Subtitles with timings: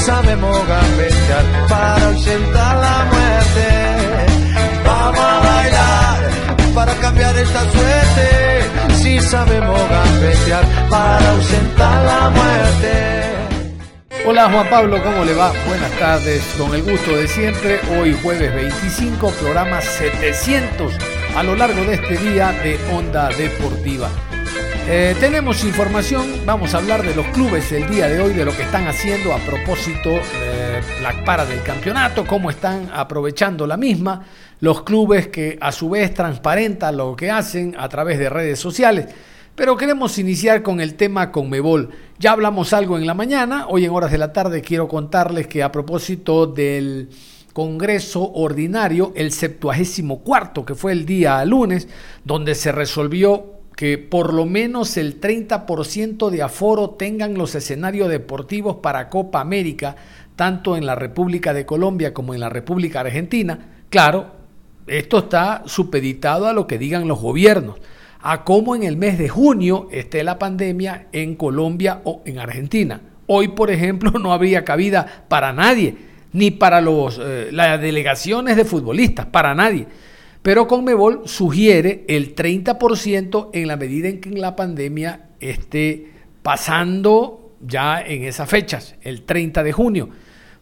[0.00, 3.68] Sabemos gambetear para ausentar la muerte.
[4.84, 6.30] Vamos a bailar
[6.74, 8.94] para cambiar esta suerte.
[8.94, 13.30] Si sabemos gambetear para ausentar la muerte.
[14.26, 15.52] Hola Juan Pablo, ¿cómo le va?
[15.66, 17.80] Buenas tardes, con el gusto de siempre.
[17.98, 20.92] Hoy jueves 25, programa 700
[21.36, 24.10] a lo largo de este día de Onda Deportiva.
[24.88, 28.56] Eh, tenemos información, vamos a hablar de los clubes el día de hoy, de lo
[28.56, 34.24] que están haciendo a propósito de la para del campeonato, cómo están aprovechando la misma,
[34.60, 39.06] los clubes que a su vez transparentan lo que hacen a través de redes sociales.
[39.54, 41.90] Pero queremos iniciar con el tema Conmebol.
[42.18, 45.62] Ya hablamos algo en la mañana, hoy en horas de la tarde quiero contarles que
[45.62, 47.10] a propósito del
[47.52, 51.88] Congreso Ordinario, el 74 que fue el día lunes,
[52.24, 58.76] donde se resolvió que por lo menos el 30% de aforo tengan los escenarios deportivos
[58.82, 59.96] para Copa América,
[60.36, 63.58] tanto en la República de Colombia como en la República Argentina.
[63.88, 64.32] Claro,
[64.86, 67.76] esto está supeditado a lo que digan los gobiernos,
[68.20, 73.00] a cómo en el mes de junio esté la pandemia en Colombia o en Argentina.
[73.28, 75.96] Hoy, por ejemplo, no habría cabida para nadie,
[76.34, 79.86] ni para los, eh, las delegaciones de futbolistas, para nadie.
[80.42, 86.12] Pero Conmebol sugiere el 30% en la medida en que la pandemia esté
[86.42, 90.08] pasando ya en esas fechas, el 30 de junio.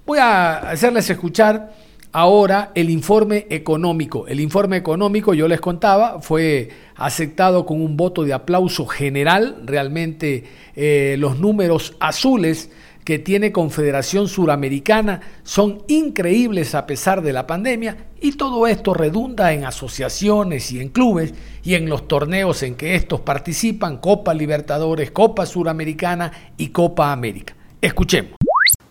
[0.04, 1.74] Voy a hacerles escuchar
[2.12, 4.26] ahora el informe económico.
[4.26, 9.62] El informe económico, yo les contaba, fue aceptado con un voto de aplauso general.
[9.64, 10.44] Realmente
[10.74, 12.70] eh, los números azules
[13.08, 19.54] que tiene Confederación Suramericana son increíbles a pesar de la pandemia y todo esto redunda
[19.54, 21.32] en asociaciones y en clubes
[21.62, 27.56] y en los torneos en que estos participan, Copa Libertadores, Copa Suramericana y Copa América.
[27.80, 28.32] Escuchemos.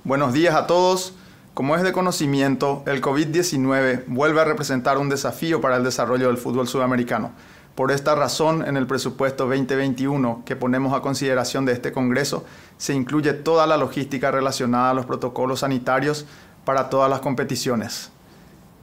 [0.03, 1.13] Buenos días a todos.
[1.53, 6.37] Como es de conocimiento, el COVID-19 vuelve a representar un desafío para el desarrollo del
[6.37, 7.33] fútbol sudamericano.
[7.77, 12.43] Por esta razón, en el presupuesto 2021 que ponemos a consideración de este Congreso,
[12.79, 16.25] se incluye toda la logística relacionada a los protocolos sanitarios
[16.65, 18.09] para todas las competiciones.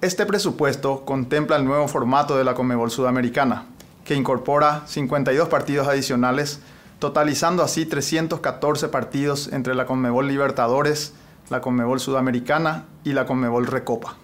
[0.00, 3.64] Este presupuesto contempla el nuevo formato de la Conmebol Sudamericana,
[4.04, 6.60] que incorpora 52 partidos adicionales,
[7.00, 11.14] totalizando así 314 partidos entre la Conmebol Libertadores,
[11.50, 14.18] la Conmebol Sudamericana y la Conmebol Recopa.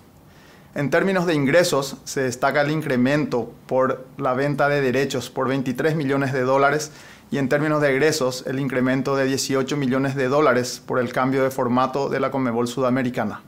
[0.72, 5.96] En términos de ingresos, se destaca el incremento por la venta de derechos por 23
[5.96, 6.92] millones de dólares
[7.32, 11.42] y en términos de egresos, el incremento de 18 millones de dólares por el cambio
[11.42, 13.42] de formato de la Conmebol Sudamericana.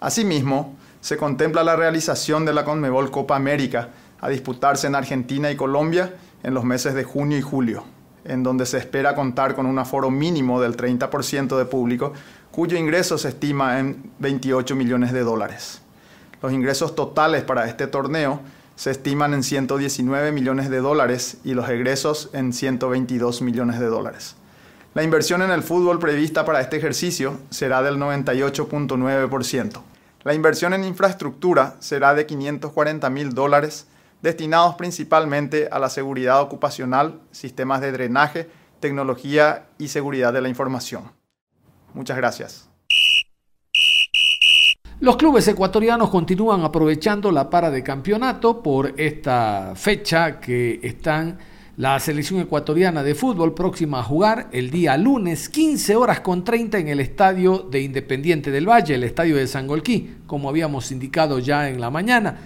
[0.00, 5.56] Asimismo, se contempla la realización de la Conmebol Copa América a disputarse en Argentina y
[5.56, 7.84] Colombia en los meses de junio y julio,
[8.24, 12.12] en donde se espera contar con un aforo mínimo del 30% de público,
[12.50, 15.82] cuyo ingreso se estima en 28 millones de dólares.
[16.42, 18.40] Los ingresos totales para este torneo
[18.74, 24.34] se estiman en 119 millones de dólares y los egresos en 122 millones de dólares.
[24.94, 29.82] La inversión en el fútbol prevista para este ejercicio será del 98.9%.
[30.24, 33.86] La inversión en infraestructura será de 540 mil dólares,
[34.20, 38.50] destinados principalmente a la seguridad ocupacional, sistemas de drenaje,
[38.80, 41.10] tecnología y seguridad de la información.
[41.94, 42.71] Muchas gracias.
[45.02, 51.38] Los clubes ecuatorianos continúan aprovechando la para de campeonato por esta fecha que están
[51.76, 56.78] la selección ecuatoriana de fútbol próxima a jugar el día lunes 15 horas con 30
[56.78, 61.68] en el estadio de Independiente del Valle, el estadio de Sangolquí, como habíamos indicado ya
[61.68, 62.36] en la mañana.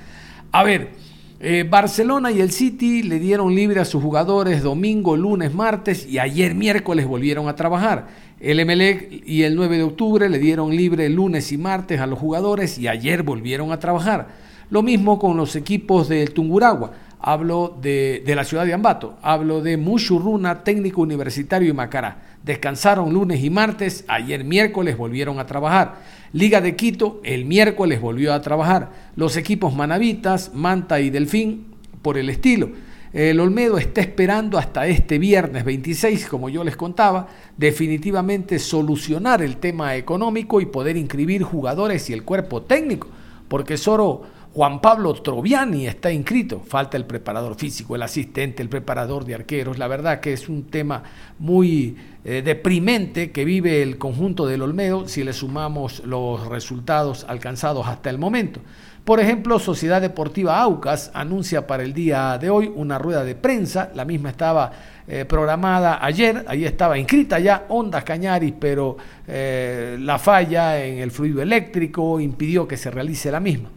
[0.50, 0.92] A ver,
[1.38, 6.18] eh, Barcelona y el City le dieron libre a sus jugadores domingo, lunes, martes y
[6.18, 8.08] ayer miércoles volvieron a trabajar.
[8.38, 12.18] El Emelec y el 9 de octubre le dieron libre lunes y martes a los
[12.18, 14.28] jugadores y ayer volvieron a trabajar.
[14.68, 16.92] Lo mismo con los equipos del Tunguragua.
[17.18, 22.18] hablo de, de, la ciudad de Ambato, hablo de Mushurruna, técnico universitario y Macará.
[22.44, 25.94] Descansaron lunes y martes, ayer miércoles volvieron a trabajar.
[26.34, 28.90] Liga de Quito, el miércoles volvió a trabajar.
[29.16, 31.68] Los equipos Manavitas, Manta y Delfín,
[32.02, 32.68] por el estilo.
[33.12, 39.56] El Olmedo está esperando hasta este viernes 26, como yo les contaba, definitivamente solucionar el
[39.58, 43.08] tema económico y poder inscribir jugadores y el cuerpo técnico,
[43.48, 44.22] porque solo
[44.56, 49.76] Juan Pablo Troviani está inscrito, falta el preparador físico, el asistente, el preparador de arqueros,
[49.76, 51.02] la verdad que es un tema
[51.38, 51.94] muy
[52.24, 58.08] eh, deprimente que vive el conjunto del Olmedo si le sumamos los resultados alcanzados hasta
[58.08, 58.60] el momento.
[59.04, 63.90] Por ejemplo, Sociedad Deportiva Aucas anuncia para el día de hoy una rueda de prensa,
[63.94, 64.72] la misma estaba
[65.06, 68.96] eh, programada ayer, ahí estaba inscrita ya Ondas Cañaris, pero
[69.28, 73.75] eh, la falla en el fluido eléctrico impidió que se realice la misma.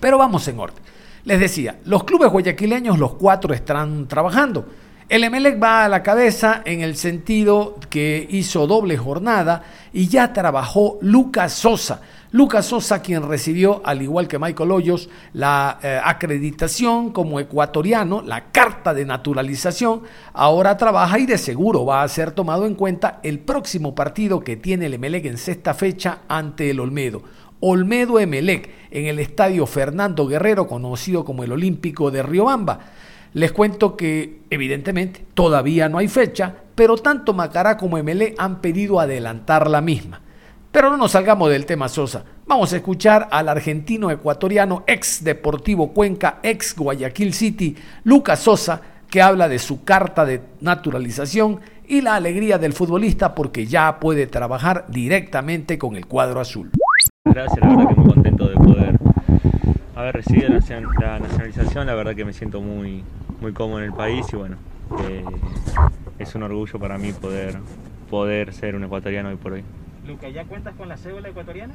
[0.00, 0.82] Pero vamos en orden.
[1.24, 4.66] Les decía, los clubes guayaquileños, los cuatro están trabajando.
[5.08, 9.62] El Emelec va a la cabeza en el sentido que hizo doble jornada
[9.92, 15.78] y ya trabajó Lucas Sosa Lucas Sosa, quien recibió, al igual que Michael Hoyos, la
[15.82, 20.02] eh, acreditación como ecuatoriano, la carta de naturalización,
[20.34, 24.56] ahora trabaja y de seguro va a ser tomado en cuenta el próximo partido que
[24.56, 27.22] tiene el Emelec en sexta fecha ante el Olmedo.
[27.60, 32.80] Olmedo Emelec en el estadio Fernando Guerrero, conocido como el Olímpico de Riobamba.
[33.34, 39.00] Les cuento que, evidentemente, todavía no hay fecha, pero tanto Macará como Emelec han pedido
[39.00, 40.22] adelantar la misma.
[40.70, 42.24] Pero no nos salgamos del tema Sosa.
[42.46, 48.80] Vamos a escuchar al argentino ecuatoriano, ex Deportivo Cuenca, ex Guayaquil City, Lucas Sosa,
[49.10, 54.26] que habla de su carta de naturalización y la alegría del futbolista porque ya puede
[54.26, 56.70] trabajar directamente con el cuadro azul.
[57.30, 58.98] Gracias, la verdad que muy contento de poder
[59.94, 63.04] haber recibido la nacionalización, la verdad que me siento muy,
[63.40, 64.56] muy cómodo en el país y bueno,
[65.08, 65.24] eh,
[66.18, 67.58] es un orgullo para mí poder,
[68.10, 69.62] poder ser un ecuatoriano hoy por hoy.
[70.06, 71.74] Luca, ¿ya cuentas con la cédula ecuatoriana?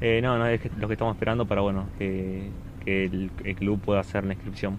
[0.00, 2.50] Eh, no, no, es lo que estamos esperando para bueno, que,
[2.86, 4.78] el, club pueda hacer la inscripción.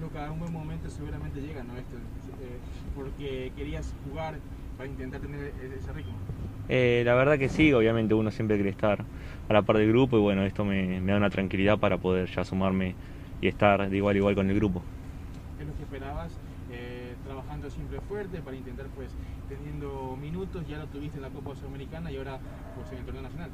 [0.00, 1.76] Luca, un buen momento seguramente llega, ¿no?
[1.76, 2.58] Esto, eh,
[2.96, 4.34] porque querías jugar
[4.76, 6.14] para intentar tener ese ritmo.
[6.68, 9.04] Eh, la verdad que sí, obviamente uno siempre quiere estar
[9.48, 12.44] a la par del grupo y bueno, esto me, da una tranquilidad para poder ya
[12.44, 12.94] sumarme
[13.40, 14.82] y estar de igual a igual con el grupo.
[15.56, 16.38] ¿Qué es lo que esperabas?
[17.24, 19.10] trabajando siempre fuerte para intentar pues
[19.48, 22.38] teniendo minutos, ya lo tuviste en la Copa Sudamericana y ahora
[22.74, 23.50] pues, en el torneo nacional.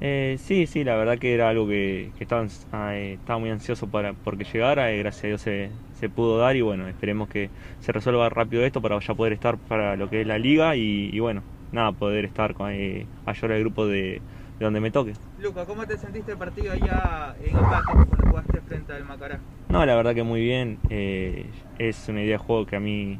[0.00, 3.86] Eh, sí, sí, la verdad que era algo que, estaba, ah, eh, estaba, muy ansioso
[3.86, 7.48] para porque llegara, y gracias a Dios se, se, pudo dar y bueno, esperemos que
[7.80, 11.18] se resuelva rápido esto para ya poder estar para lo que es la liga y,
[11.18, 11.42] bueno,
[11.76, 14.20] nada, poder estar con, eh, al grupo de,
[14.58, 15.12] donde me toque.
[15.40, 19.38] Luca, ¿cómo te sentiste el partido allá en empate cuando jugaste frente al Macará?
[19.68, 23.18] No, la verdad que muy bien, eh, es una idea de juego que a mí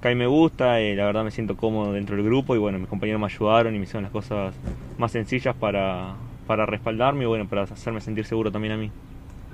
[0.00, 2.58] que a mí me gusta, eh, la verdad me siento cómodo dentro del grupo y
[2.58, 4.54] bueno, mis compañeros me ayudaron y me hicieron las cosas
[4.98, 6.14] más sencillas para,
[6.46, 8.90] para respaldarme y bueno, para hacerme sentir seguro también a mí.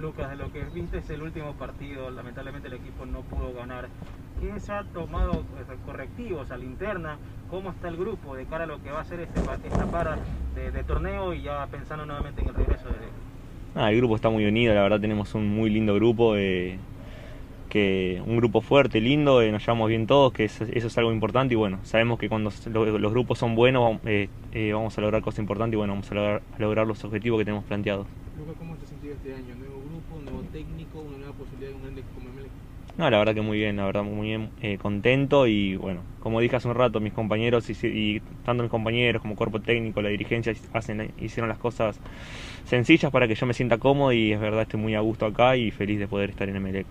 [0.03, 3.89] Lucas, de lo que viste es el último partido, lamentablemente el equipo no pudo ganar.
[4.41, 7.19] ¿Quién se ha tomado eh, correctivos a la interna?
[7.49, 10.19] ¿Cómo está el grupo de cara a lo que va a ser este, esta para
[10.57, 13.75] de, torneo y ya pensando nuevamente en el regreso de...
[13.77, 16.37] Ah, el grupo está muy unido, la verdad tenemos un muy lindo grupo.
[16.37, 16.79] Eh,
[17.73, 21.55] que un grupo fuerte, lindo, eh, nos llevamos bien todos, que eso, es algo importante
[21.55, 25.39] y bueno, sabemos que cuando los grupos son buenos eh, eh, vamos a lograr cosas
[25.39, 28.07] importantes y bueno, vamos a lograr, los objetivos que tenemos planteados.
[28.39, 29.55] Lucas, ¿cómo te sentido este año?
[29.55, 29.82] ¿Nuevo grupo, nuevo
[30.53, 32.49] técnico, una nueva posibilidad de un grande como MLE?
[32.99, 36.57] No, la verdad que muy bien, la verdad muy bien, contento y bueno, como dije
[36.57, 41.11] hace un rato, mis compañeros y, tanto mis compañeros como cuerpo técnico, la dirigencia hacen,
[41.19, 41.99] hicieron las cosas
[42.67, 45.57] sencillas para que yo me sienta cómodo y es verdad estoy muy a gusto acá
[45.57, 46.85] y feliz de poder estar en MLE.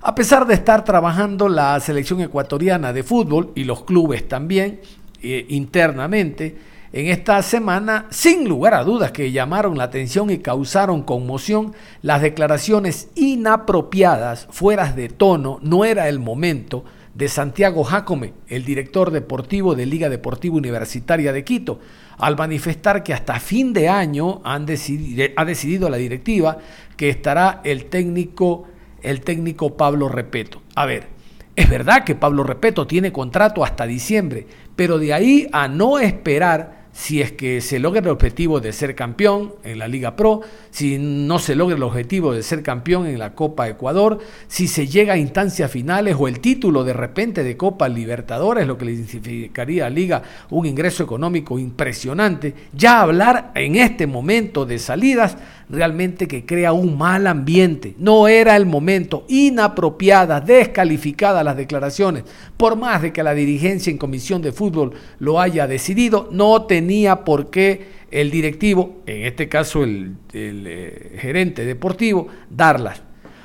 [0.00, 4.80] A pesar de estar trabajando la selección ecuatoriana de fútbol y los clubes también
[5.20, 6.56] eh, internamente,
[6.92, 12.22] en esta semana, sin lugar a dudas que llamaron la atención y causaron conmoción, las
[12.22, 19.74] declaraciones inapropiadas, fueras de tono, no era el momento, de Santiago Jacome, el director deportivo
[19.74, 21.80] de Liga Deportiva Universitaria de Quito,
[22.16, 26.58] al manifestar que hasta fin de año han decidido, ha decidido la directiva
[26.96, 28.68] que estará el técnico
[29.02, 30.62] el técnico Pablo Repeto.
[30.74, 31.08] A ver,
[31.56, 36.77] es verdad que Pablo Repeto tiene contrato hasta diciembre, pero de ahí a no esperar
[36.98, 40.40] si es que se logra el objetivo de ser campeón en la Liga Pro,
[40.70, 44.88] si no se logra el objetivo de ser campeón en la Copa Ecuador, si se
[44.88, 48.96] llega a instancias finales o el título de repente de Copa Libertadores, lo que le
[48.96, 55.36] significaría a Liga un ingreso económico impresionante, ya hablar en este momento de salidas
[55.70, 57.94] realmente que crea un mal ambiente.
[57.98, 62.24] No era el momento, inapropiadas, descalificadas las declaraciones.
[62.56, 67.24] Por más de que la dirigencia en comisión de fútbol lo haya decidido, no tenía
[67.24, 73.02] por qué el directivo, en este caso el, eh, gerente deportivo, darlas.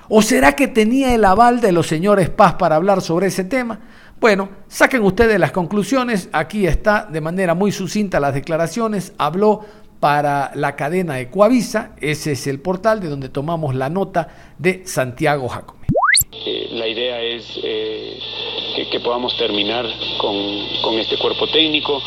[0.09, 3.79] ¿O será que tenía el aval de los señores Paz para hablar sobre ese tema?
[4.19, 6.29] Bueno, saquen ustedes las conclusiones.
[6.31, 9.11] Aquí está de manera muy sucinta las declaraciones.
[9.17, 9.65] Habló
[10.03, 11.95] para la cadena Ecuavisa.
[12.01, 15.87] Ese es el portal de donde tomamos la nota de Santiago Jacome.
[16.45, 18.19] Eh, la idea es eh,
[18.91, 19.85] que, podamos terminar
[20.17, 22.03] con, este cuerpo técnico,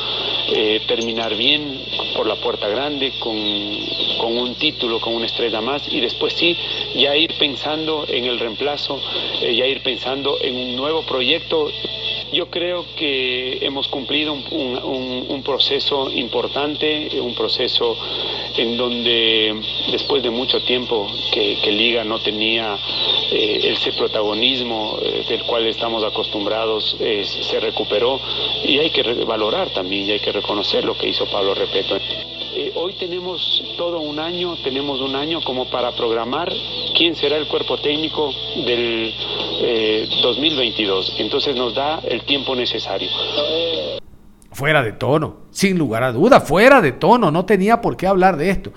[0.53, 1.81] eh, terminar bien
[2.15, 6.55] por la puerta grande, con, un título, con una estrella más y después sí,
[6.97, 9.01] ya ir pensando en el reemplazo,
[9.41, 11.71] ya ir pensando en un nuevo proyecto
[12.33, 17.97] yo creo que hemos cumplido un, proceso importante, un proceso
[18.57, 19.55] en donde
[19.91, 22.79] después de mucho tiempo que, Liga no tenía
[23.31, 28.19] eh, ese protagonismo eh, del cual estamos acostumbrados, se recuperó
[28.65, 31.99] y hay que valorar también y hay que reconocer lo que hizo Pablo Repeto.
[32.87, 36.49] Hoy tenemos todo un año, tenemos un año como para programar
[36.97, 38.31] quién será el cuerpo técnico
[38.65, 39.13] del
[40.23, 41.09] 2022.
[41.09, 43.09] Eh, Entonces nos da el tiempo necesario.
[44.53, 48.37] Fuera de tono, sin lugar a duda, fuera de tono, no tenía por qué hablar
[48.37, 48.71] de esto.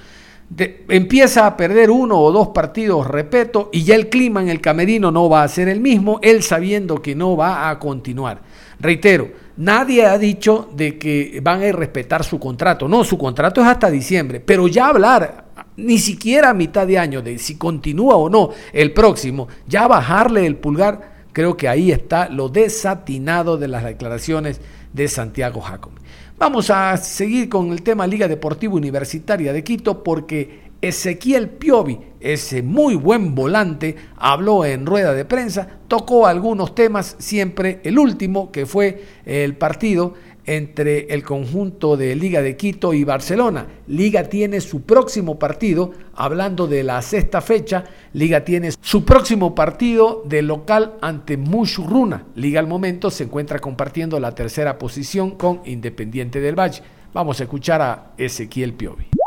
[0.87, 5.11] empieza a perder uno o dos partidos, repito, y ya el clima en el camerino
[5.11, 8.41] no va a ser el mismo, él sabiendo que no va a continuar.
[8.79, 12.87] Reitero, Nadie ha dicho de que van a respetar su contrato.
[12.87, 14.39] No, su contrato es hasta diciembre.
[14.39, 18.93] Pero ya hablar, ni siquiera a mitad de año, de si continúa o no el
[18.93, 24.61] próximo, ya bajarle el pulgar, creo que ahí está lo desatinado de las declaraciones
[24.93, 25.91] de Santiago Jacob.
[26.37, 32.61] Vamos a seguir con el tema Liga Deportiva Universitaria de Quito porque Ezequiel Piovi, ese
[32.63, 38.65] muy buen volante, habló en rueda de prensa, tocó algunos temas, siempre el último, que
[38.65, 40.13] fue el partido
[40.45, 43.67] entre el conjunto de Liga de Quito y Barcelona.
[43.87, 47.83] Liga tiene su próximo partido, hablando de la sexta fecha,
[48.13, 52.25] Liga tiene su próximo partido de local ante Mushuruna.
[52.35, 56.81] Liga al momento se encuentra compartiendo la tercera posición con Independiente del Valle.
[57.13, 59.18] Vamos a escuchar a Ezequiel Piovi.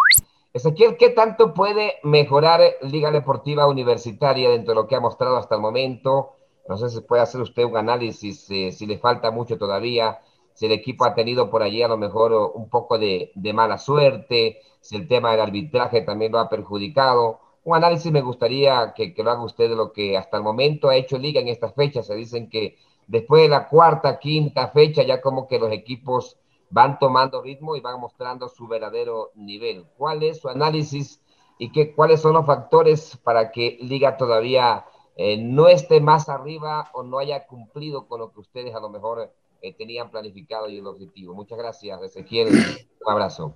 [0.55, 5.55] Ezequiel, ¿qué tanto puede mejorar Liga Deportiva Universitaria dentro de lo que ha mostrado hasta
[5.55, 6.35] el momento?
[6.69, 10.21] No sé si puede hacer usted un análisis, eh, si le falta mucho todavía,
[10.53, 14.61] si el equipo ha tenido por allí a lo mejor un poco de, mala suerte,
[14.81, 17.41] si el tema del arbitraje también lo ha perjudicado.
[17.65, 20.91] Un análisis me gustaría que, que lo haga usted de lo que hasta el momento
[20.91, 22.03] ha hecho Liga en esta fecha.
[22.03, 26.37] Se dicen que después de la cuarta, quinta fecha, ya como que los equipos
[26.73, 29.85] van tomando ritmo y van mostrando su verdadero nivel.
[29.99, 31.21] ¿Cuál es su análisis
[31.59, 36.91] y qué, cuáles son los factores para que Liga todavía eh, no esté más arriba
[36.95, 40.79] o no haya cumplido con lo que ustedes a lo mejor eh, tenían planificado y
[40.79, 41.35] el objetivo?
[41.35, 42.49] Muchas gracias, Ezequiel.
[42.49, 43.55] Un abrazo.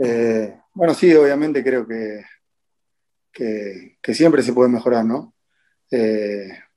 [0.00, 2.22] Eh, bueno, sí, obviamente creo que,
[3.32, 5.32] que, siempre se puede mejorar, ¿no?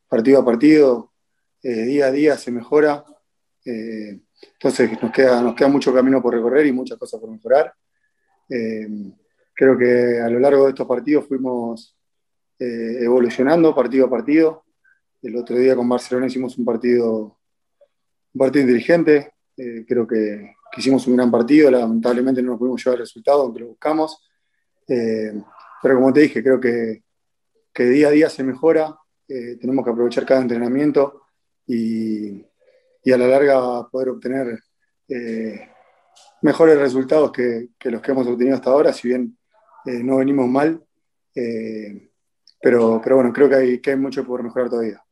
[0.07, 1.11] partido a partido,
[1.61, 3.03] día a día se mejora.
[4.53, 7.73] Entonces nos queda, nos queda mucho camino por recorrer y muchas cosas por mejorar.
[8.49, 8.87] Eh,
[9.53, 11.97] creo que a lo largo de estos partidos fuimos
[12.59, 14.63] eh, evolucionando partido a partido.
[15.21, 17.37] El otro día con Barcelona hicimos un partido,
[18.33, 19.33] un partido inteligente.
[19.57, 21.69] Eh, creo que, hicimos un gran partido.
[21.69, 24.21] Lamentablemente no nos pudimos llevar el resultado, aunque lo buscamos.
[24.85, 27.03] pero como te dije, creo que,
[27.73, 28.97] que día a día se mejora.
[29.27, 31.23] tenemos que aprovechar cada entrenamiento
[31.67, 32.43] y,
[33.03, 34.59] y a la larga poder obtener
[35.09, 35.69] eh,
[36.41, 39.37] mejores resultados que, los que hemos obtenido hasta ahora, si bien
[39.85, 40.81] eh, no venimos mal.
[41.35, 42.09] Eh,
[42.61, 45.03] pero, pero bueno, creo que hay, que hay mucho por mejorar todavía.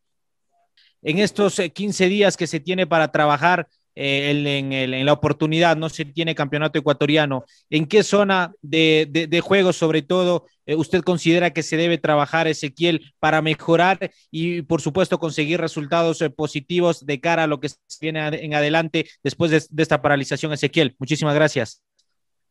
[1.02, 6.06] En estos 15 días que se tiene para trabajar, eh, en, la oportunidad, no se
[6.06, 7.46] tiene campeonato ecuatoriano.
[7.70, 13.14] ¿En qué zona de, juego, sobre todo, eh, usted considera que se debe trabajar, Ezequiel,
[13.20, 17.70] para mejorar y, por supuesto, conseguir resultados eh, positivos de cara a lo que
[18.00, 20.96] viene en adelante después de, esta paralización, Ezequiel?
[20.98, 21.82] Muchísimas gracias.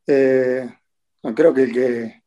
[0.05, 0.75] creo
[1.55, 2.21] que el, que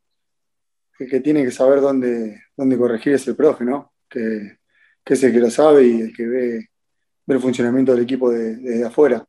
[0.99, 3.93] el que tiene que saber dónde, dónde corregir es el profe, ¿no?
[4.09, 4.57] Que,
[5.03, 6.69] que es el que lo sabe y el que ve
[7.25, 9.25] ver el funcionamiento del equipo desde afuera.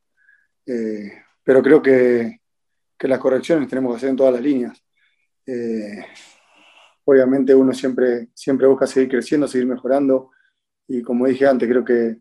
[0.67, 2.41] Eh, pero creo que,
[2.99, 4.83] que, las correcciones tenemos que hacer en todas las líneas.
[5.47, 6.05] Eh,
[7.05, 10.31] obviamente uno siempre, siempre busca seguir creciendo, seguir mejorando
[10.89, 12.17] y como dije antes, creo que,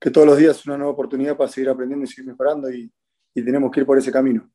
[0.00, 2.90] que todos los días es una nueva oportunidad para seguir aprendiendo y seguir mejorando y,
[3.34, 4.50] y tenemos que ir por ese camino.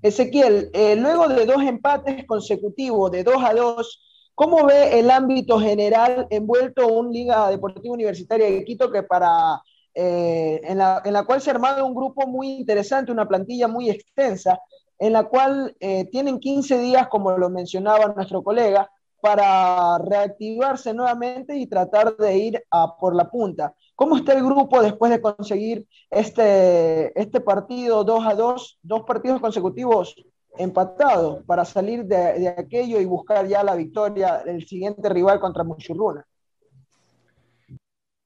[0.00, 5.58] Ezequiel, eh, luego de dos empates consecutivos de 2 a 2, ¿cómo ve el ámbito
[5.60, 9.60] general envuelto en un Liga Deportiva Universitaria de Quito que para,
[9.94, 13.68] eh, en, la, en, la, cual se ha armado un grupo muy interesante, una plantilla
[13.68, 14.58] muy extensa,
[14.98, 21.56] en la cual eh, tienen 15 días, como lo mencionaba nuestro colega, para reactivarse nuevamente
[21.56, 23.74] y tratar de ir a por la punta.
[23.94, 29.40] ¿Cómo está el grupo después de conseguir este, este partido 2 a 2, dos partidos
[29.40, 30.16] consecutivos
[30.58, 36.26] empatados para salir de, aquello y buscar ya la victoria del siguiente rival contra Muchurruna?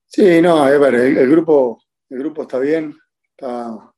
[0.08, 2.94] Sí, no, a ver, el, grupo, el grupo está bien,
[3.30, 3.92] está,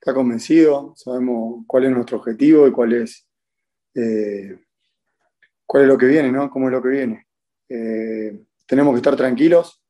[0.00, 3.26] está, convencido, sabemos cuál es nuestro objetivo y cuál es,
[3.94, 4.58] eh,
[5.66, 6.50] cuál es lo que viene, ¿no?
[6.50, 7.26] Cómo es lo que viene.
[7.68, 9.80] Eh, tenemos que estar tranquilos,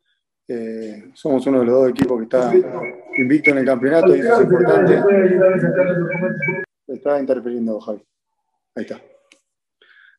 [0.52, 2.52] eh, somos uno de los dos equipos que está
[3.16, 5.02] invicto en el campeonato y eso es importante.
[6.88, 8.02] Está interfiriendo, Javi.
[8.74, 9.00] Ahí está.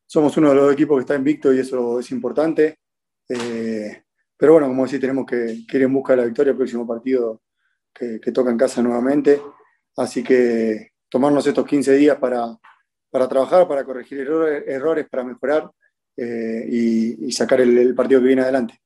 [0.06, 2.78] Somos uno de los dos equipos que está invicto y eso es importante.
[4.36, 6.86] Pero bueno, como decía, tenemos que, que, ir en busca de la victoria el próximo
[6.86, 7.42] partido
[7.92, 9.40] que, toca en casa nuevamente.
[9.96, 12.56] Así que tomarnos estos 15 días para,
[13.10, 15.70] para trabajar, para corregir errores, errores para mejorar
[16.16, 18.82] eh, y, y, sacar el, el partido que viene adelante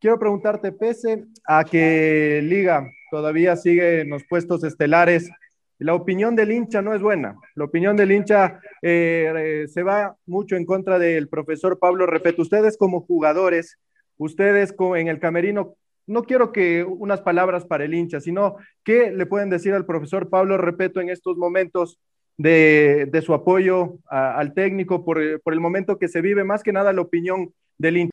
[0.00, 5.30] quiero preguntarte, pese a que Liga todavía sigue en los puestos estelares,
[5.78, 7.36] la opinión del hincha no es buena.
[7.54, 12.42] La opinión del hincha eh, eh, se va mucho en contra del profesor Pablo Repeto.
[12.42, 13.78] Ustedes como jugadores,
[14.16, 19.26] ustedes en el camerino, no quiero que unas palabras para el hincha, sino qué le
[19.26, 22.00] pueden decir al profesor Pablo Repeto en estos momentos
[22.36, 26.62] de, de su apoyo a, al técnico por, por el momento que se vive, más
[26.62, 28.12] que nada la opinión del hincha.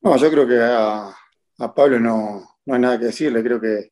[0.00, 1.08] No, yo creo que a,
[1.58, 3.90] a Pablo no, no, hay nada que decirle, creo que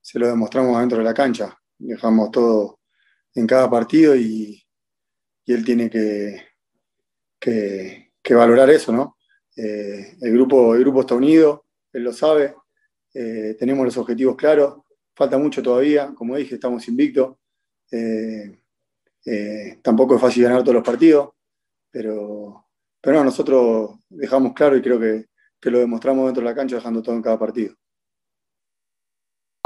[0.00, 1.56] se lo demostramos dentro de la cancha.
[1.78, 2.80] Dejamos todo
[3.34, 4.60] en cada partido y,
[5.46, 6.40] él tiene que,
[7.38, 9.18] que, valorar eso, ¿no?
[9.56, 12.54] Eh, el, grupo, el grupo está unido, él lo sabe,
[13.12, 14.78] eh, tenemos los objetivos claros,
[15.14, 17.36] falta mucho todavía, como dije, estamos invictos.
[17.90, 18.58] Eh,
[19.82, 21.30] tampoco es fácil ganar todos los partidos,
[21.90, 22.66] pero,
[23.00, 25.26] pero no, nosotros dejamos claro y creo que,
[25.60, 27.74] que lo demostramos dentro de la cancha dejando todo en cada partido.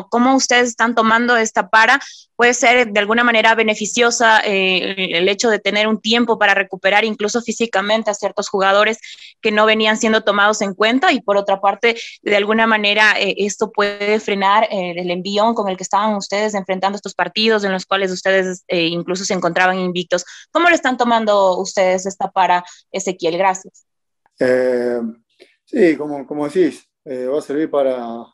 [0.08, 2.00] ¿Cómo ustedes están tomando esta para?
[2.36, 7.04] Puede ser de alguna manera beneficiosa eh, el hecho de tener un tiempo para recuperar
[7.04, 8.98] incluso físicamente a ciertos jugadores
[9.40, 13.34] que no venían siendo tomados en cuenta y por otra parte, de alguna manera eh,
[13.38, 17.72] esto puede frenar eh, el envión con el que estaban ustedes enfrentando estos partidos en
[17.72, 20.24] los cuales ustedes eh, incluso se encontraban invictos.
[20.50, 23.36] ¿Cómo lo están tomando ustedes esta para, Ezequiel?
[23.36, 23.84] Gracias.
[24.38, 25.00] Eh,
[25.68, 28.24] Sí, como, como decís, eh, va a servir para,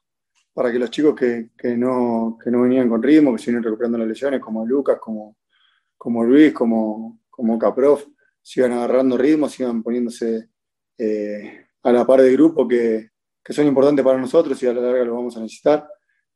[0.55, 3.65] para que los chicos que, que, no, que no venían con ritmo, que se vienen
[3.65, 5.37] recuperando las lesiones, como Lucas, como,
[5.99, 8.07] como Luis, como, como Caprof,
[8.41, 10.49] sigan agarrando ritmo, sigan poniéndose
[10.97, 13.11] eh, a la par del grupo que,
[13.43, 15.89] que, son importantes para nosotros y a la larga los vamos a necesitar,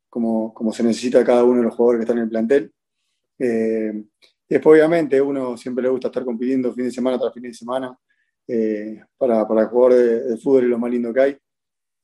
[0.09, 2.73] como, como se necesita cada uno de los jugadores que están en el plantel.
[3.39, 4.03] Eh,
[4.49, 7.97] después, obviamente, uno siempre le gusta estar compitiendo fin de semana tras fin de semana
[8.45, 11.37] eh, para, para, el jugador de, de, fútbol y lo más lindo que hay.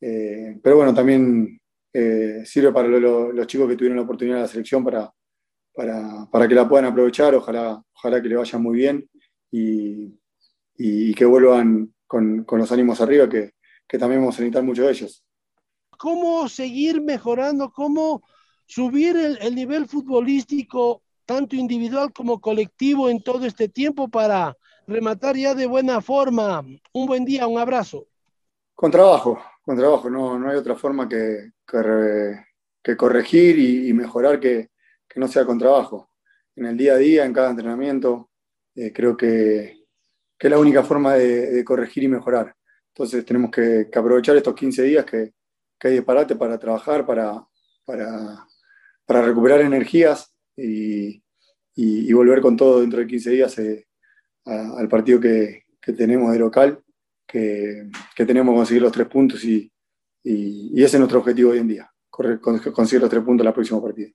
[0.00, 1.60] Eh, pero bueno, también
[1.98, 5.10] eh, sirve para lo, lo, los chicos que tuvieron la oportunidad de la selección para,
[5.74, 9.08] para, para, que la puedan aprovechar, ojalá, ojalá que le vaya muy bien
[9.50, 10.04] y,
[10.76, 13.52] y, y que vuelvan con, con, los ánimos arriba, que,
[13.88, 15.24] que también vamos a necesitar mucho de ellos.
[15.96, 17.72] ¿Cómo seguir mejorando?
[17.72, 18.22] ¿Cómo
[18.66, 24.54] subir el, el nivel futbolístico, tanto individual como colectivo, en todo este tiempo para
[24.86, 26.62] rematar ya de buena forma.
[26.92, 28.06] Un buen día, un abrazo.
[28.74, 34.70] Con trabajo, con trabajo, no, no hay otra forma que, que, corregir y, mejorar que,
[35.08, 36.12] que, no sea con trabajo.
[36.54, 38.30] En el día a día, en cada entrenamiento,
[38.76, 39.84] eh, creo que,
[40.38, 42.54] es la única forma de, corregir y mejorar.
[42.94, 45.32] Entonces tenemos que, aprovechar estos 15 días que,
[45.80, 47.44] hay de parate para trabajar, para,
[47.84, 48.46] para,
[49.04, 51.22] para recuperar energías y,
[51.74, 53.58] y, volver con todo dentro de 15 días.
[53.58, 53.84] Eh,
[54.44, 55.64] al partido que,
[55.96, 56.82] tenemos de local,
[57.26, 59.70] que, que, tenemos que conseguir los tres puntos y,
[60.22, 63.46] y, y, ese es nuestro objetivo hoy en día, correr, conseguir los tres puntos en
[63.46, 64.08] la próxima partida.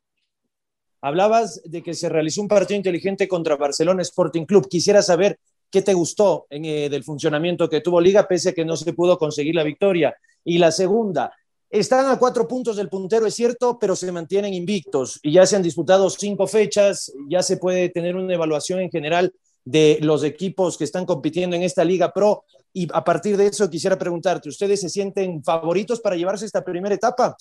[1.02, 4.68] Hablabas de que se realizó un partido inteligente contra Barcelona Sporting Club.
[4.70, 5.40] Quisiera saber
[5.72, 8.94] qué te gustó en, eh, del funcionamiento que tuvo Liga, pese a que no se
[8.94, 10.16] pudo conseguir la victoria.
[10.44, 11.32] Y la segunda,
[11.72, 15.56] están a cuatro puntos del puntero, es cierto, pero se mantienen invictos y ya se
[15.56, 20.78] han disputado cinco fechas, ya se puede tener una evaluación en general de los equipos
[20.78, 22.44] que están compitiendo en esta Liga Pro.
[22.74, 26.96] Y a partir de eso quisiera preguntarte, ¿ustedes se sienten favoritos para llevarse esta primera
[26.96, 27.36] etapa?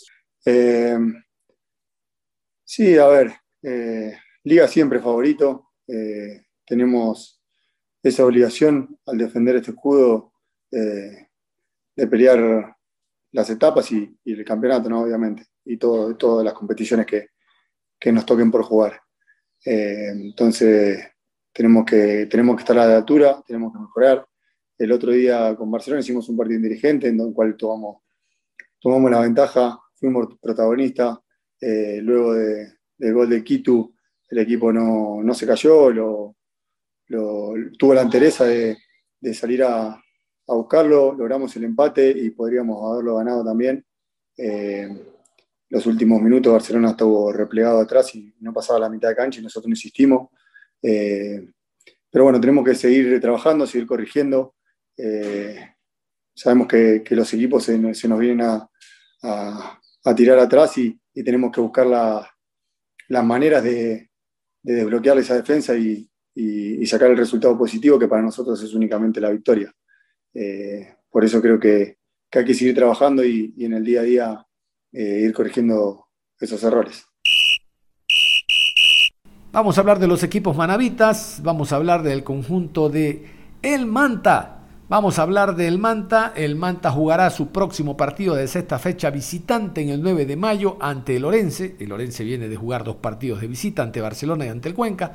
[0.45, 0.99] Eh,
[2.65, 5.73] sí, a ver, eh, Liga siempre favorito.
[5.87, 7.41] Eh, tenemos
[8.03, 10.33] esa obligación al defender este escudo
[10.71, 12.77] de pelear
[13.33, 15.03] las etapas y, el campeonato, ¿no?
[15.03, 17.31] obviamente, y todo, todas las competiciones que,
[17.99, 19.01] que nos toquen por jugar.
[19.65, 21.05] entonces,
[21.53, 24.27] tenemos que, tenemos que estar a la altura, tenemos que mejorar.
[24.81, 27.99] El otro día con Barcelona hicimos un partido dirigente en el cual tomamos,
[28.81, 31.19] tomamos la ventaja, fuimos protagonistas.
[31.61, 33.93] Eh, luego de, del gol de Quito,
[34.31, 36.35] el equipo no, no se cayó,
[37.07, 38.79] tuvo la entereza de,
[39.35, 43.85] salir a, a, buscarlo, logramos el empate y podríamos haberlo ganado también.
[44.35, 44.89] Eh,
[45.69, 49.43] los últimos minutos Barcelona estuvo replegado atrás y no pasaba la mitad de cancha y
[49.43, 50.31] nosotros no insistimos.
[50.83, 51.47] Eh,
[52.11, 54.55] pero bueno, tenemos que seguir trabajando, seguir corrigiendo.
[55.03, 55.77] Eh,
[56.35, 58.47] sabemos que, los equipos se, nos vienen
[59.23, 59.81] a,
[60.15, 64.11] tirar atrás y, tenemos que buscar las maneras de,
[64.63, 66.07] desbloquear esa defensa y,
[66.87, 69.73] sacar el resultado positivo que para nosotros es únicamente la victoria.
[70.35, 71.99] Eh, por eso creo que,
[72.33, 74.47] hay que seguir trabajando y, en el día a día
[74.93, 76.09] ir corrigiendo
[76.39, 77.05] esos errores.
[79.53, 83.27] Vamos a hablar de los equipos manavitas, vamos a hablar del conjunto de
[83.63, 84.60] El Manta.
[84.91, 86.33] Vamos a hablar del Manta.
[86.35, 90.79] El Manta jugará su próximo partido de sexta fecha visitante en el 9 de mayo
[90.81, 91.77] ante el Orense.
[91.79, 95.13] El Orense viene de jugar dos partidos de visita ante Barcelona y ante el Cuenca.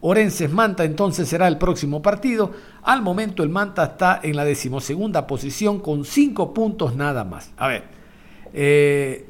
[0.00, 2.52] Orense Manta entonces será el próximo partido.
[2.84, 7.52] Al momento el Manta está en la decimosegunda posición con cinco puntos nada más.
[7.58, 7.84] A ver,
[8.54, 9.28] eh,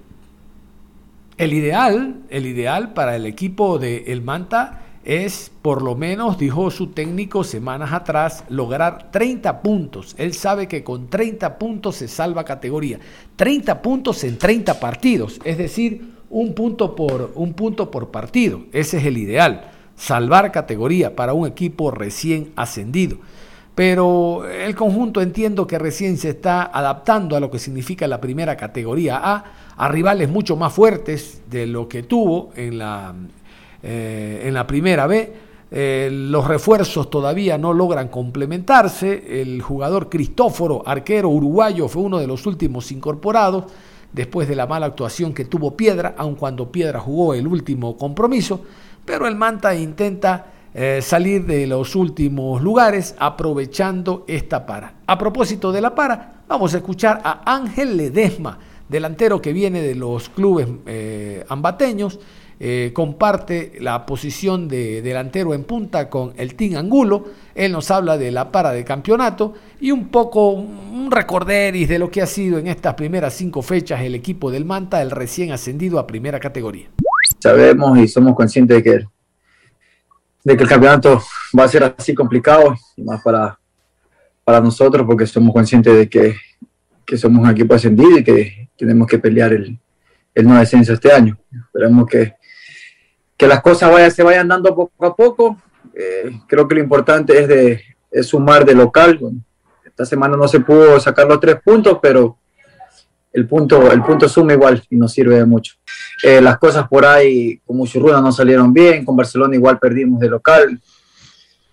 [1.38, 6.70] el ideal, el ideal para el equipo de El Manta es, por lo menos, dijo
[6.70, 10.14] su técnico semanas atrás, lograr 30 puntos.
[10.18, 13.00] Él sabe que con 30 puntos se salva categoría.
[13.36, 18.64] 30 puntos en 30 partidos, es decir, un punto por, un punto por partido.
[18.70, 23.16] Ese es el ideal, salvar categoría para un equipo recién ascendido
[23.78, 28.56] pero el conjunto entiendo que recién se está adaptando a lo que significa la primera
[28.56, 29.44] categoría A,
[29.76, 33.14] a rivales mucho más fuertes de lo que tuvo en la,
[33.82, 35.48] eh, en la primera B.
[35.70, 39.40] Eh, los refuerzos todavía no logran complementarse.
[39.40, 43.64] El jugador Cristóforo, arquero uruguayo, fue uno de los últimos incorporados
[44.12, 48.62] después de la mala actuación que tuvo Piedra, aun cuando Piedra jugó el último compromiso.
[49.04, 54.94] Pero el Manta intenta eh, salir de los últimos lugares aprovechando esta para.
[55.06, 59.94] A propósito de la para, vamos a escuchar a Ángel Ledesma, delantero que viene de
[59.94, 60.66] los clubes
[61.48, 62.18] ambateños,
[62.60, 67.24] eh, comparte la posición de delantero en punta con el Team Angulo.
[67.54, 72.10] Él nos habla de la para de campeonato y un poco un recorderis de lo
[72.10, 75.98] que ha sido en estas primeras cinco fechas el equipo del Manta, el recién ascendido
[75.98, 76.88] a primera categoría.
[77.38, 79.04] Sabemos y somos conscientes de que
[80.44, 81.22] de que el campeonato
[81.58, 83.58] va a ser así complicado, y más para,
[84.44, 86.36] para nosotros, porque somos conscientes de que,
[87.04, 89.78] que somos un equipo ascendido y que tenemos que pelear el,
[90.34, 91.36] el no descenso este año.
[91.52, 92.34] Esperemos que,
[93.38, 95.56] que las cosas se vayan dando poco a poco.
[95.94, 99.18] Eh, creo que lo importante es, de, es sumar de local.
[99.84, 102.36] Esta semana no se pudo sacar los tres puntos, pero
[103.32, 105.76] el punto, el punto suma igual y nos sirve de mucho.
[106.24, 110.28] Eh, las cosas por ahí con Muchurruna no salieron bien, con Barcelona igual perdimos de
[110.28, 110.80] local.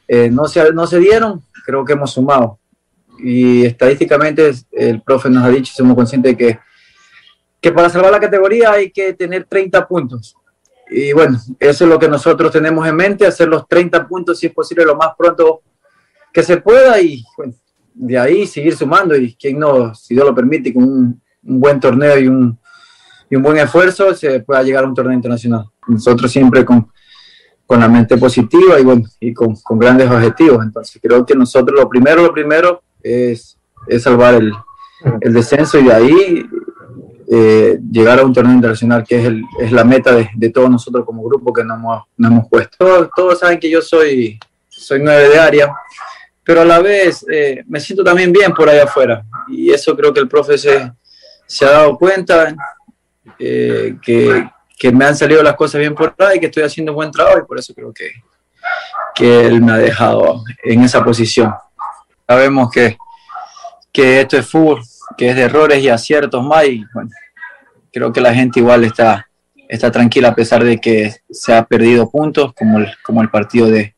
[0.08, 2.60] Eh, no, se, no se dieron, creo que hemos sumado.
[3.18, 6.60] Y estadísticamente el profe nos ha dicho, somos conscientes de que,
[7.60, 10.36] que para salvar la categoría hay que tener 30 puntos.
[10.90, 14.48] Y bueno, eso es lo que nosotros tenemos en mente, hacer los 30 puntos si
[14.48, 15.62] es posible lo más pronto
[16.32, 17.24] que se pueda y
[17.94, 21.80] de ahí seguir sumando y quien no, si Dios lo permite, con un, un buen
[21.80, 22.60] torneo y un,
[23.30, 25.66] y un buen esfuerzo se pueda llegar a un torneo internacional.
[25.88, 26.90] Nosotros siempre con,
[27.66, 30.64] con la mente positiva y, bueno, y con, con, grandes objetivos.
[30.64, 34.52] Entonces creo que nosotros lo primero, lo primero es, es salvar el,
[35.22, 36.46] el, descenso y de ahí
[37.32, 40.70] eh, llegar a un torneo internacional que es, el, es la meta de, de, todos
[40.70, 41.78] nosotros como grupo que nos
[42.18, 43.10] hemos, puesto.
[43.16, 44.40] Todos, saben que yo soy,
[45.00, 45.74] nueve de área,
[46.44, 50.14] pero a la vez eh, me siento también bien por allá afuera y eso creo
[50.14, 50.92] que el profe se
[51.46, 52.56] se ha dado cuenta
[53.40, 57.40] eh, que, me han salido las cosas bien por ahí, que estoy haciendo buen trabajo
[57.40, 58.12] y por eso creo que,
[59.18, 61.54] él me ha dejado en esa posición.
[62.28, 62.98] Sabemos que
[63.94, 64.82] esto es fútbol,
[65.18, 67.10] que es de errores y aciertos más y bueno,
[67.92, 69.28] creo que la gente igual está,
[69.70, 73.68] está tranquila a pesar de que se ha perdido puntos, como el, como el partido
[73.68, 73.96] de,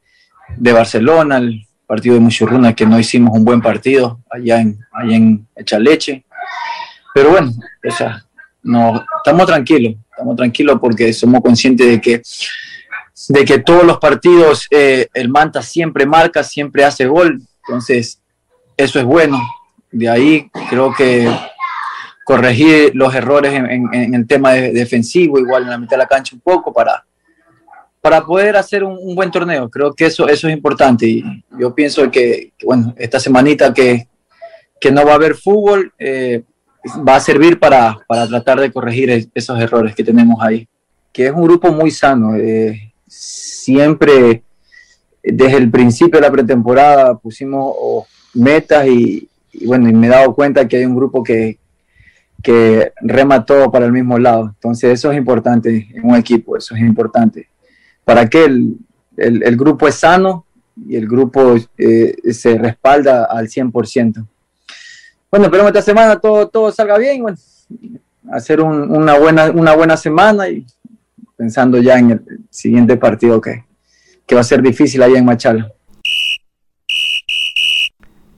[0.55, 5.15] de Barcelona, el partido de Muchurruna, que no hicimos un buen partido allá en, allá
[5.15, 6.25] en Echaleche.
[7.13, 7.51] Pero bueno,
[7.87, 8.23] o sea,
[8.61, 12.21] no, estamos tranquilos, estamos tranquilos porque somos conscientes de que
[13.29, 17.41] de que todos los partidos eh, el Manta siempre marca, siempre hace gol.
[17.65, 18.21] Entonces,
[18.77, 19.39] eso es bueno.
[19.91, 21.30] De ahí creo que
[22.28, 26.41] corregir los errores en, el tema defensivo, igual en la mitad de la cancha un
[26.41, 27.06] poco para,
[28.02, 29.69] para poder hacer un, buen torneo.
[29.69, 31.23] Creo que eso, eso es importante y
[31.58, 34.08] yo pienso que, bueno, esta semanita que,
[34.80, 36.43] que, no va a haber fútbol eh,
[37.08, 40.67] va a servir para, para, tratar de corregir esos errores que tenemos ahí.
[41.13, 42.36] Que es un grupo muy sano.
[42.36, 44.43] Eh, siempre,
[45.23, 50.09] desde el principio de la pretemporada, pusimos oh, metas y, y bueno, y me he
[50.09, 51.57] dado cuenta que hay un grupo que,
[52.43, 54.45] que rema todo para el mismo lado.
[54.53, 57.49] Entonces eso es importante en un equipo, eso es importante.
[58.05, 58.77] Para que el,
[59.17, 60.45] el, grupo es sano
[60.87, 64.25] y el grupo eh, se respalda al 100%.
[65.29, 67.37] Bueno, esperemos esta semana todo, todo salga bien, bueno,
[68.31, 70.65] hacer una, buena, una buena semana y
[71.35, 73.65] pensando ya en el siguiente partido que,
[74.25, 75.73] que va a ser difícil allá en Machala.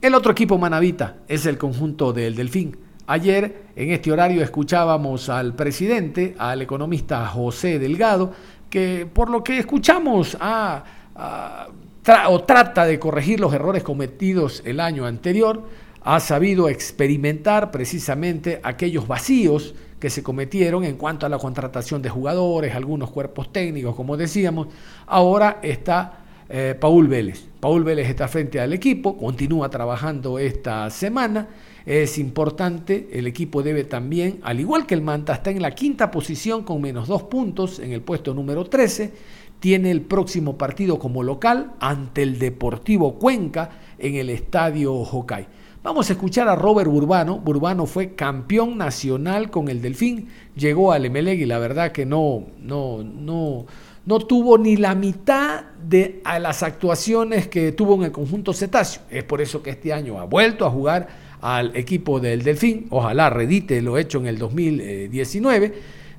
[0.00, 5.54] El otro equipo manavita es el conjunto del Delfín Ayer en este horario escuchábamos al
[5.54, 8.32] presidente, al economista José Delgado,
[8.70, 15.64] que por lo que escuchamos o trata de corregir los errores cometidos el año anterior,
[16.02, 22.10] ha sabido experimentar precisamente aquellos vacíos que se cometieron en cuanto a la contratación de
[22.10, 24.68] jugadores, algunos cuerpos técnicos, como decíamos.
[25.06, 26.19] Ahora está
[26.50, 27.46] eh, Paul Vélez.
[27.60, 31.48] Paul Vélez está frente al equipo, continúa trabajando esta semana
[31.86, 36.10] es importante, el equipo debe también, al igual que el Manta, está en la quinta
[36.10, 39.12] posición con menos dos puntos en el puesto número 13,
[39.60, 45.46] tiene el próximo partido como local ante el Deportivo Cuenca en el Estadio Hokai.
[45.82, 47.38] Vamos a escuchar a Robert Burbano.
[47.38, 52.44] Burbano fue campeón nacional con el Delfín, llegó al Emelec y la verdad que no,
[52.60, 53.64] no, no,
[54.10, 59.02] no tuvo ni la mitad de las actuaciones que tuvo en el conjunto cetáceo.
[59.08, 61.06] Es por eso que este año ha vuelto a jugar
[61.40, 65.74] al equipo del Delfín, ojalá redite lo hecho en el 2019,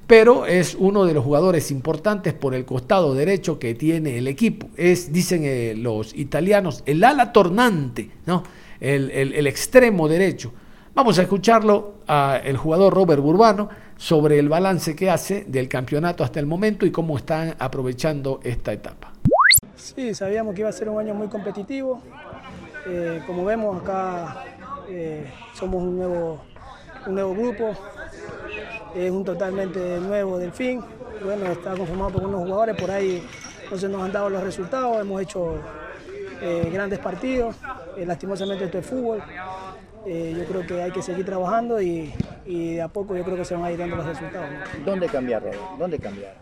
[0.08, 4.70] pero es uno de los jugadores importantes por el costado derecho que tiene el equipo.
[4.78, 8.44] Es, dicen eh, los italianos, el ala tornante, ¿no?
[8.80, 10.54] El, extremo derecho.
[10.96, 13.70] Vamos a escucharlo al jugador Robert Burbano
[14.02, 18.74] sobre el balance que hace del campeonato hasta el momento y cómo están aprovechando esta
[18.74, 19.14] etapa.
[19.76, 22.02] Sí, sabíamos que iba a ser un año muy competitivo.
[22.88, 24.44] Eh, como vemos acá
[24.90, 26.42] eh, somos un nuevo,
[27.06, 27.78] un nuevo grupo,
[28.96, 30.84] es un totalmente nuevo Delfín.
[31.24, 33.24] Bueno, está conformado por unos jugadores, por ahí
[33.70, 35.60] no se nos han dado los resultados, hemos hecho
[36.42, 37.56] eh, grandes partidos,
[38.04, 39.22] lastimosamente esto es fútbol.
[40.06, 42.14] Yo creo que hay que seguir trabajando y,
[42.46, 44.50] de a poco yo creo que se van a ir dando los resultados.
[44.86, 45.44] ¿Dónde cambiar,
[45.78, 46.36] ¿Dónde cambiar?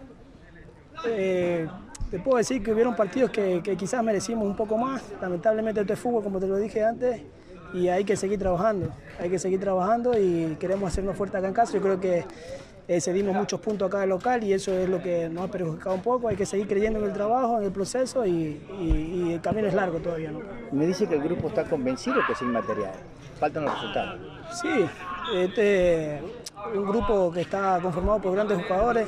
[1.03, 5.03] te puedo decir que hubieron partidos que, que, quizás merecimos un poco más.
[5.21, 7.21] Lamentablemente esto es fútbol, como te lo dije antes,
[7.73, 11.53] y hay que seguir trabajando, hay que seguir trabajando y queremos hacernos fuerte acá en
[11.53, 11.73] casa.
[11.73, 12.25] Yo creo que
[12.87, 15.95] eh, cedimos muchos puntos acá en local y eso es lo que nos ha perjudicado
[15.95, 16.27] un poco.
[16.27, 18.59] Hay que seguir creyendo en el trabajo, en el proceso y,
[19.31, 20.31] el camino es largo todavía.
[20.31, 20.39] ¿no?
[20.71, 22.93] Me dice que el grupo está convencido que es inmaterial.
[23.39, 24.19] Faltan los resultados.
[24.61, 24.85] Sí,
[25.35, 26.21] este
[26.73, 29.07] un grupo que está conformado por grandes jugadores.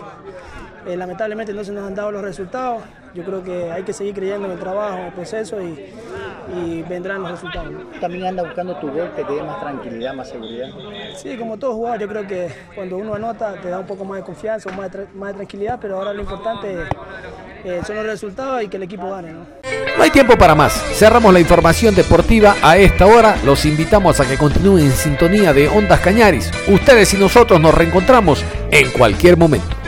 [0.88, 2.84] Eh, lamentablemente no se nos han dado los resultados.
[3.14, 5.94] Yo creo que hay que seguir creyendo en el trabajo, en el proceso y,
[6.56, 7.74] y vendrán los resultados.
[8.00, 10.70] ¿También anda buscando tu gol que te dé más tranquilidad, más seguridad?
[11.16, 14.18] Sí, como todo jugador, yo creo que cuando uno anota te da un poco más
[14.18, 16.86] de confianza, más de, más de tranquilidad, pero ahora lo importante
[17.64, 19.34] eh, son los resultados y que el equipo gane.
[19.34, 19.46] ¿no?
[19.98, 20.74] no hay tiempo para más.
[20.94, 23.38] Cerramos la información deportiva a esta hora.
[23.46, 26.52] Los invitamos a que continúen en sintonía de Ondas Cañaris.
[26.68, 29.81] Ustedes y nosotros nos reencontramos en cualquier momento.